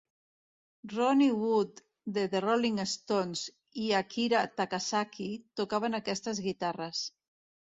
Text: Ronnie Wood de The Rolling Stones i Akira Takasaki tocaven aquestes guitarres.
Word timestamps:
Ronnie 0.93 1.35
Wood 1.41 1.81
de 2.15 2.23
The 2.31 2.41
Rolling 2.45 2.79
Stones 2.93 3.43
i 3.85 3.85
Akira 3.99 4.41
Takasaki 4.63 5.29
tocaven 5.63 6.01
aquestes 6.01 6.43
guitarres. 6.49 7.05